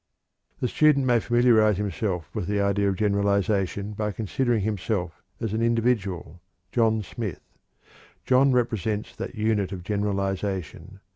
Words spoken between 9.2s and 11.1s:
unit of generalization.